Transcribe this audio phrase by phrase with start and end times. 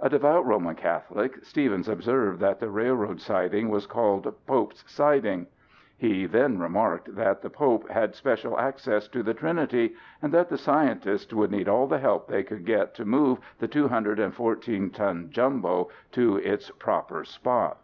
[0.00, 5.46] "A devout Roman Catholic, Stevens observed that the railroad siding was called 'Pope's Siding.'
[5.96, 10.58] He [then] remarked that the Pope had special access to the Trinity, and that the
[10.58, 15.88] scientists would need all the help they could get to move the 214 ton Jumbo
[16.10, 17.78] to its proper spot."